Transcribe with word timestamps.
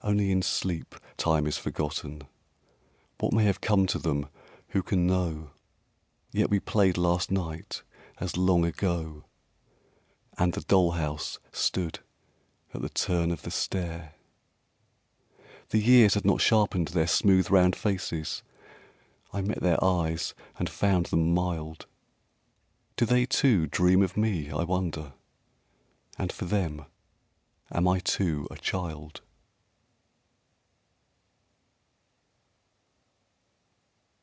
Only 0.00 0.30
in 0.30 0.40
sleep 0.42 0.94
Time 1.18 1.46
is 1.46 1.58
forgotten 1.58 2.22
What 3.18 3.32
may 3.34 3.44
have 3.44 3.60
come 3.60 3.84
to 3.88 3.98
them, 3.98 4.28
who 4.68 4.80
can 4.82 5.06
know? 5.06 5.50
Yet 6.32 6.48
we 6.48 6.60
played 6.60 6.96
last 6.96 7.30
night 7.32 7.82
as 8.18 8.36
long 8.38 8.64
ago, 8.64 9.24
And 10.38 10.54
the 10.54 10.62
doll 10.62 10.92
house 10.92 11.40
stood 11.52 11.98
at 12.72 12.80
the 12.80 12.88
turn 12.88 13.30
of 13.32 13.42
the 13.42 13.50
stair. 13.50 14.14
The 15.70 15.80
years 15.80 16.14
had 16.14 16.24
not 16.24 16.40
sharpened 16.40 16.88
their 16.88 17.08
smooth 17.08 17.50
round 17.50 17.74
faces, 17.76 18.42
I 19.32 19.42
met 19.42 19.60
their 19.60 19.82
eyes 19.84 20.32
and 20.58 20.70
found 20.70 21.06
them 21.06 21.34
mild 21.34 21.86
Do 22.96 23.04
they, 23.04 23.26
too, 23.26 23.66
dream 23.66 24.02
of 24.02 24.16
me, 24.16 24.50
I 24.52 24.62
wonder, 24.62 25.12
And 26.16 26.32
for 26.32 26.44
them 26.46 26.86
am 27.70 27.86
I 27.88 27.98
too 27.98 28.46
a 28.50 28.56
child? 28.56 29.22